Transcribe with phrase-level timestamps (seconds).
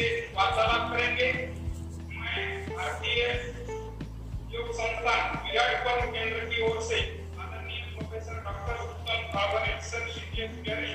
[0.00, 1.26] से वार्तालाप करेंगे।
[2.10, 3.22] मैं भारतीय
[4.54, 5.34] योग संस्थान
[6.12, 7.00] केंद्र की ओर से
[7.32, 9.18] प्रोफेसर डॉक्टर उत्तम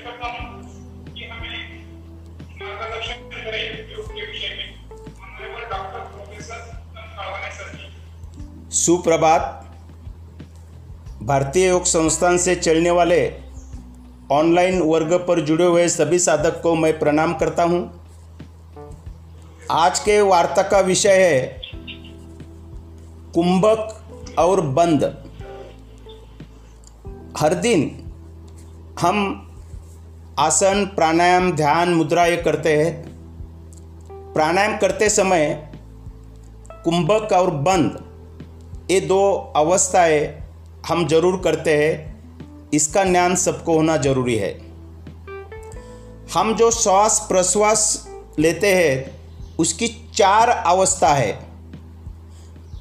[0.00, 0.46] करता हूँ
[1.14, 1.58] कि हमें
[2.62, 6.60] मार्गदर्शन करें योग के विषय में। ऑनरेबल डॉक्टर प्रोफेसर
[6.96, 7.86] उत्तम जी।
[8.76, 9.42] सुप्रभात।
[11.22, 13.20] भारतीय योग संस्थान से चलने वाले
[14.32, 17.80] ऑनलाइन वर्ग पर जुड़े हुए सभी साधक को मैं प्रणाम करता हूँ।
[19.70, 21.60] आज के वार्ता का विषय है
[23.34, 25.04] कुंभक और बंद।
[27.38, 28.12] हर दिन
[29.00, 29.16] हम
[30.38, 32.92] आसन, प्राणायाम, ध्यान, मुद्रा ये करते हैं।
[34.32, 35.72] प्राणायाम करते समय
[36.84, 40.44] कुंभक और बंद ये दो अवस्थाएँ
[40.86, 44.52] हम ज़रूर करते हैं। इसका ज्ञान सबको होना ज़रूरी है।
[46.34, 49.15] हम जो श्वास प्रश्वास लेते हैं
[49.58, 51.32] उसकी चार अवस्था है।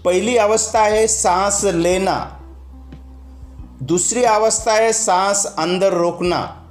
[0.06, 2.40] पहली अवस्था है सांस लेना।
[3.84, 6.62] दूसरी अवस्था है सांस अंदर रोकना।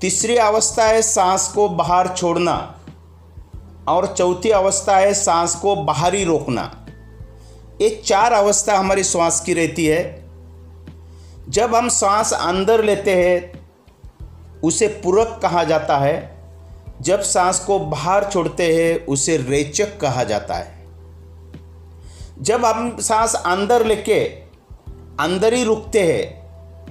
[0.00, 2.76] तीसरी अवस्था है सांस को बाहर छोड़ना।
[3.88, 6.86] और चौथी अवस्था है सांस को बाहरी रोकना।
[7.80, 10.30] ये चार अवस्था हमारी श्वास की रहती है।
[11.48, 13.68] जब हम सांस अंदर लेते हैं,
[14.60, 16.39] उसे पूरक कहा जाता है।
[17.00, 20.86] जब सांस को बाहर छोड़ते हैं, उसे रेचक कहा जाता है।
[22.40, 24.24] जब हम सांस अंदर लेके
[25.20, 26.40] अंदर ही रुकते हैं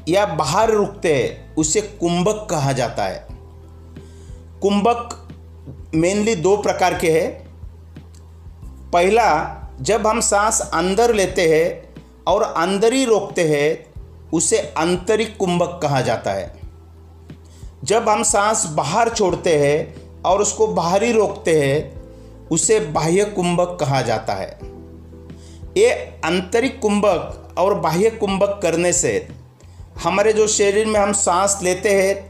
[0.07, 3.27] या बाहर रुकते हैं, उसे कुंभक कहा जाता है।
[4.61, 5.27] कुंभक
[5.95, 7.49] मेनली दो प्रकार के हैं।
[8.91, 11.95] पहला, जब हम सांस अंदर लेते हैं
[12.27, 13.93] और अंदर ही रोकते हैं,
[14.33, 16.59] उसे आंतरिक कुंभक कहा जाता है।
[17.83, 22.01] जब हम सांस बाहर छोड़ते हैं और उसको बाहरी रोकते हैं,
[22.47, 24.59] उसे बाह्य कुंभक कहा जाता है।
[25.77, 29.27] ये आंतरिक कुंभक और बाह्य कुंभक करने से
[30.03, 32.29] हमारे जो शरीर में हम सांस लेते हैं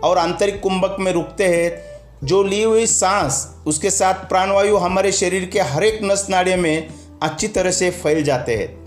[0.00, 1.92] और आंतरिक कुंभक में रुकते हैं,
[2.26, 6.88] जो ली हुई सांस, उसके साथ प्राणवायु हमारे शरीर के हर एक नस नाड़े में
[7.22, 8.82] अच्छी तरह से फैल जाते हैं।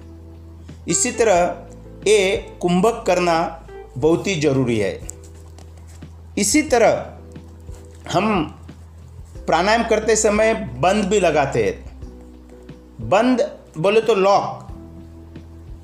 [0.88, 1.56] इसी तरह
[2.08, 5.00] ये कुंभक करना बहुत ही ज़रूरी है।
[6.38, 7.15] इसी तरह
[8.12, 8.44] हम
[9.48, 12.00] प्राणायाम करते समय बंद भी लगाते हैं।
[13.10, 14.68] बंद बोले तो लॉक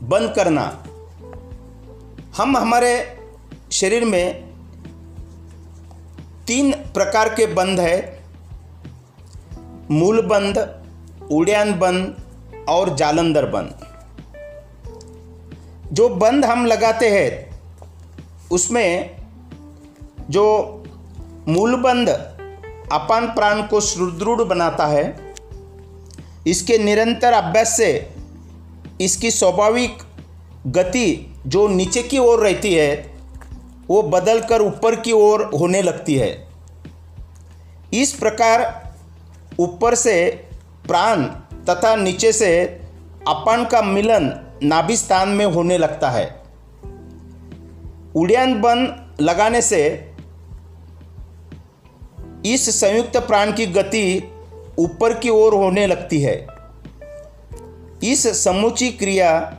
[0.04, 0.84] बंद करना।
[2.38, 3.18] हम हमारे
[3.72, 4.52] शरीर में
[6.48, 8.24] तीन प्रकार के बंद है।
[9.92, 10.84] मूल बंद
[11.32, 12.18] उड़ान बंद
[12.70, 13.88] और जालंधर बंद।
[15.94, 17.60] जो बंद हम लगाते हैं,
[18.52, 19.18] उसमें
[20.30, 20.78] जो
[21.48, 22.10] मूल बंद
[22.92, 25.34] अपान प्राण को सुदृढ़ बनाता है।
[26.48, 28.10] इसके निरंतर अभ्यास से
[29.02, 29.98] इसकी स्वाभाविक
[30.68, 33.18] गति जो नीचे की ओर रहती है,
[33.88, 36.48] वो बदलकर ऊपर की ओर होने लगती है।
[37.94, 38.94] इस प्रकार
[39.60, 40.30] ऊपर से
[40.88, 41.24] प्राण
[41.70, 42.64] तथा नीचे से
[43.28, 44.32] अपान का मिलन
[44.64, 46.42] नाभि स्थान में होने लगता है।
[48.16, 50.11] उड़ान बन लगाने से
[52.46, 54.24] इस संयुक्त प्राण की गति
[54.80, 56.48] ऊपर की ओर होने लगती है।
[58.04, 59.58] इस समूची क्रिया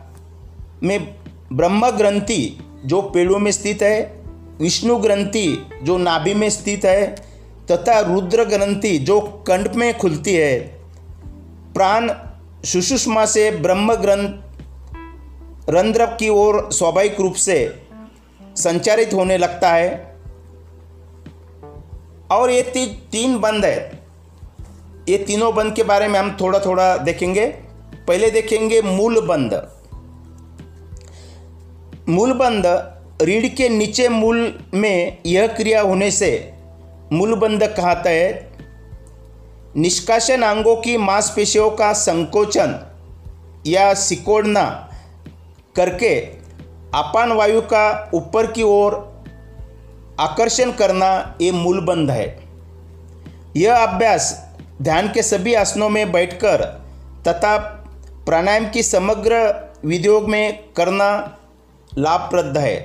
[0.83, 1.15] में
[1.53, 4.23] ब्रह्म ग्रंथि जो पेड़ों में स्थित है,
[4.61, 7.15] विष्णु ग्रंथि जो नाभि में स्थित है,
[7.71, 10.61] तथा रुद्र ग्रंथि जो कंठ में खुलती है,
[11.75, 12.11] प्राण
[12.65, 14.39] सुषुष्मा से ब्रह्म ग्रंथ
[15.71, 17.83] रंध्र की ओर स्वाभाविक रूप से
[18.57, 20.12] संचारित होने लगता है।
[22.37, 24.03] और ये ती, तीन बंद है।
[25.09, 27.47] ये तीनों बंद के बारे में हम थोड़ा थोड़ा देखेंगे।
[28.09, 29.69] पहले देखेंगे मूल बंद।
[32.09, 32.67] मूल बंद
[33.23, 36.55] रीढ़ के नीचे मूल में यह क्रिया होने से
[37.13, 38.53] मूलबंध कहता है
[39.77, 42.93] निष्कासन अंगों की मांसपेशियों का संकोचन
[43.67, 44.91] या सिकोड़ना
[45.77, 46.21] करके
[46.95, 49.12] अपान वायु का ऊपर की ओर
[50.23, 52.27] आकर्षण करना ये मूलबंध है।
[53.57, 54.49] यह अभ्यास
[54.83, 56.65] ध्यान के सभी आसनों में बैठकर
[57.29, 57.57] तथा
[58.27, 59.39] प्राणायाम की समग्र
[59.85, 61.39] विधियों में करना
[61.99, 62.77] लाभप्रद है।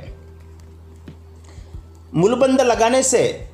[2.15, 3.49] मूलबंध लगाने से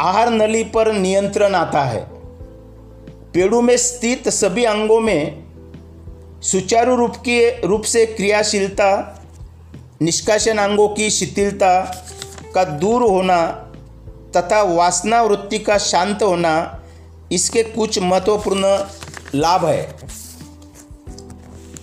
[0.00, 2.00] आहार नली पर नियंत्रण आता है।
[3.32, 5.44] पेड़ों में स्थित सभी अंगों में
[6.42, 9.22] सुचारू रूप की रूप से क्रियाशीलता,
[10.02, 11.72] निष्कासन अंगों की शिथिलता
[12.54, 13.46] का दूर होना
[14.36, 16.80] तथा वासना वृत्ति का शांत होना
[17.32, 18.62] इसके कुछ महत्वपूर्ण
[19.34, 19.82] लाभ है।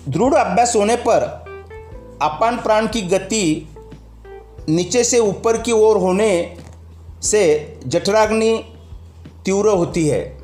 [0.08, 1.22] दृढ़ अभ्यास होने पर
[2.22, 3.68] अपान प्राण की गति
[4.68, 6.56] नीचे से ऊपर की ओर होने
[7.22, 7.44] से
[7.86, 8.64] जठराग्नि
[9.44, 10.38] तीव्र होती है।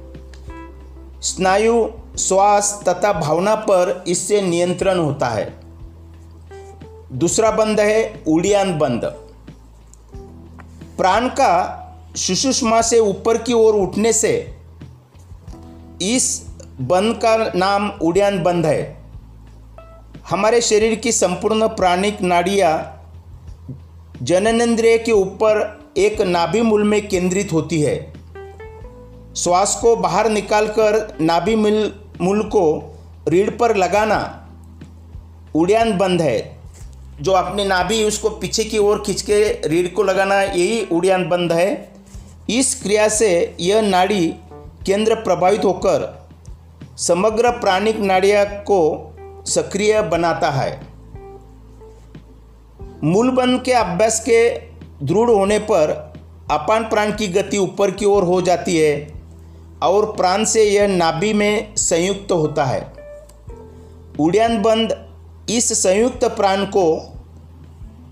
[1.23, 1.89] स्नायु,
[2.19, 5.53] श्वास तथा भावना पर इससे नियंत्रण होता है।
[7.13, 9.05] दूसरा बंद है उड़ियान बंद
[10.97, 11.81] प्राण का
[12.17, 14.57] सुषुष्मा से ऊपर की ओर उठने से
[16.03, 16.47] इस
[16.81, 19.05] बंद का नाम उड़ियान बंद है।
[20.31, 23.03] हमारे शरीर की संपूर्ण प्राणिक नाड़ियाँ
[24.23, 28.15] जननेन्द्रिय के ऊपर एक नाभि मूल में केंद्रित होती है।
[29.37, 32.95] श्वास को बाहर निकालकर नाभि मूल मूल को
[33.29, 34.49] रीढ़ पर लगाना
[35.55, 36.54] उड़ियान बंद है।
[37.21, 41.53] जो अपनी नाभि उसको पीछे की ओर खींच के रीढ़ को लगाना यही उड़ियान बंद
[41.53, 41.93] है।
[42.51, 44.35] इस क्रिया से यह नाड़ी
[44.87, 46.29] केंद्र प्रभावित होकर
[46.99, 49.11] समग्र प्राणिक नाड़िया को
[49.47, 50.81] सक्रिय बनाता है।
[53.05, 54.51] मूलबंध के अभ्यास के
[55.07, 56.15] दृढ़ होने पर
[56.51, 59.23] अपान प्राण की गति ऊपर की ओर हो जाती है
[59.83, 62.93] और प्राण से यह नाभि में संयुक्त होता है।
[64.21, 65.04] उड़ियान बंद
[65.51, 67.13] इस संयुक्त प्राण को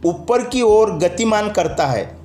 [0.05, 2.19] ऊपर की ओर गतिमान करता है।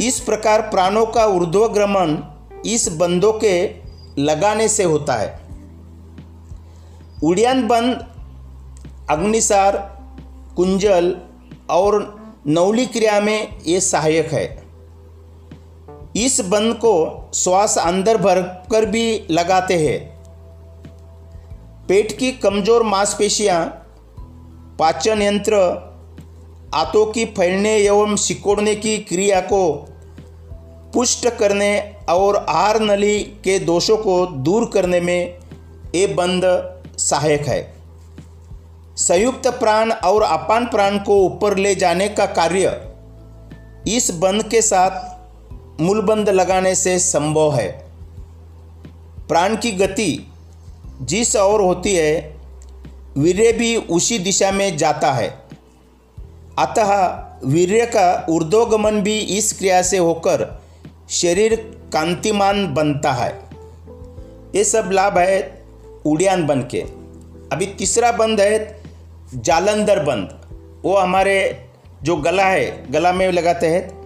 [0.00, 2.22] इस प्रकार प्राणों का ऊर्ध्वगमन
[2.66, 3.74] इस बंदों के
[4.18, 5.40] लगाने से होता है।
[7.24, 8.06] उड़ियान बंद,
[9.10, 9.76] अग्निसार,
[10.56, 11.16] कुंजल
[11.70, 14.64] और नवली क्रिया में ये सहायक है।
[16.16, 18.40] इस बंद को श्वास अंदर भर
[18.70, 19.98] कर भी लगाते हैं।
[21.88, 23.83] पेट की कमज़ोर मांसपेशियाँ
[24.78, 25.54] पाचन यंत्र
[26.74, 29.88] आंतों की फैलने एवं सिकोड़ने की क्रिया को
[30.94, 35.38] पुष्ट करने और आहार नली के दोषों को दूर करने में
[35.94, 36.42] ये बंद
[36.98, 37.74] सहायक है।
[38.96, 42.88] संयुक्त प्राण और अपान प्राण को ऊपर ले जाने का कार्य
[43.88, 47.86] इस बंद के साथ मूलबंद लगाने से संभव है।
[49.28, 50.32] प्राण की गति
[51.02, 52.33] जिस और होती है
[53.18, 55.28] वीर्य भी उसी दिशा में जाता है।
[56.58, 57.06] अतः
[57.44, 60.62] वीर्य का ऊर्ध्वगमन भी इस क्रिया से होकर
[61.10, 63.44] शरीर कांतिमान बनता है।
[64.54, 65.64] ये सब लाभ है
[66.06, 66.80] उड़ियान बन के।
[67.52, 68.82] अभी तीसरा बंद है
[69.34, 70.40] जालंधर बंद
[70.84, 71.68] वो हमारे
[72.02, 74.04] जो गला है, गला में लगाते हैं।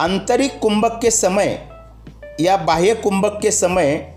[0.00, 1.68] आंतरिक कुंभक के समय
[2.40, 4.14] या बाह्य कुंभक के समय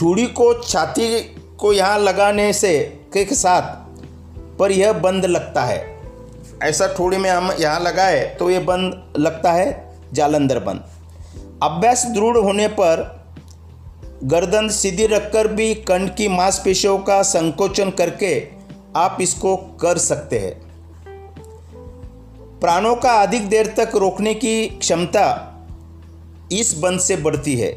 [0.00, 1.20] ठूड़ी को छाती
[1.58, 3.62] को यहाँ लगाने से के साथ,
[4.58, 5.84] पर यह बंद लगता है।
[6.62, 10.84] ऐसा ठोड़ी में हम यहाँ लगाए तो ये बंद लगता है, जालंधर बंद।
[11.62, 13.04] अभ्यास दृढ़ होने पर
[14.24, 18.36] गर्दन सीधी रखकर भी कंठ की मांसपेशियों का संकोचन करके
[18.96, 20.54] आप इसको कर सकते हैं।
[22.60, 25.26] प्राणों का अधिक देर तक रोकने की क्षमता
[26.52, 27.70] इस बंद से बढ़ती है,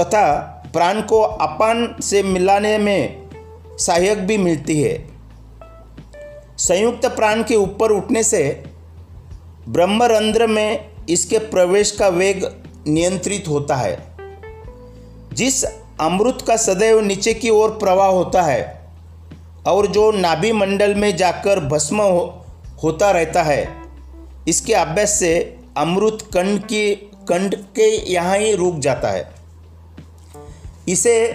[0.00, 0.36] तथा
[0.72, 3.23] प्राण को अपान से मिलाने में
[3.78, 5.06] सहायक भी मिलती है।
[6.58, 8.64] संयुक्त प्राण के ऊपर उठने से
[9.68, 12.44] ब्रह्मरंध्र में इसके प्रवेश का वेग
[12.88, 14.16] नियंत्रित होता है।
[15.32, 15.64] जिस
[16.00, 18.86] अमृत का सदैव नीचे की ओर प्रवाह होता है
[19.66, 22.46] और जो नाभि मंडल में जाकर भस्म हो,
[22.82, 23.74] होता रहता है
[24.48, 26.94] इसके अभ्यास से अमृत कंड की
[27.28, 29.34] कंड के यहाँ ही रुक जाता है।
[30.88, 31.32] इसे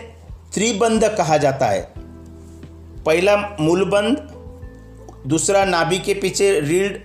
[0.54, 1.99] त्रिबंध कहा जाता है।
[3.06, 4.18] पहला मूलबंध
[5.28, 6.98] दूसरा नाभि के पीछे रीढ़,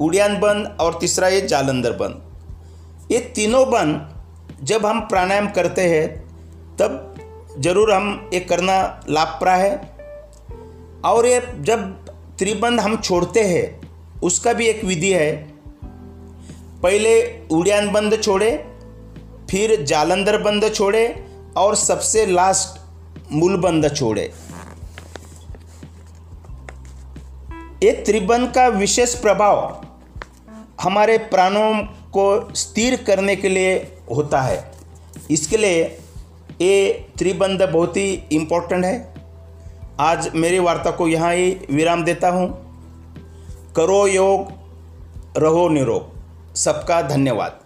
[0.00, 4.08] उड़ियान बंद और तीसरा ये जालंधर बंद। ये तीनों बंद,
[4.62, 6.08] जब हम प्राणायाम करते हैं,
[6.76, 7.14] तब
[7.58, 9.76] ज़रूर हम ये करना लाभप्राय है।
[11.04, 12.04] और ये जब
[12.38, 13.80] त्रिबंध हम छोड़ते हैं,
[14.20, 15.32] उसका भी एक विधि है।
[16.82, 18.64] पहले उड़ियान बंद छोड़े,
[19.50, 21.24] फिर जालंधर बंद छोड़े
[21.56, 22.80] और सबसे लास्ट
[23.32, 24.30] मूल बंद छोड़े।
[27.82, 29.86] ये त्रिबंध का विशेष प्रभाव
[30.80, 33.74] हमारे प्राणों को स्थिर करने के लिए
[34.10, 34.72] होता है।
[35.30, 35.82] इसके लिए
[36.60, 39.14] ये त्रिबंध बहुत ही इम्पोर्टेंट है।
[40.00, 42.48] आज मेरी वार्ता को यहाँ ही विराम देता हूँ।
[43.76, 44.52] करो योग,
[45.38, 47.61] रहो निरोग। सबका धन्यवाद।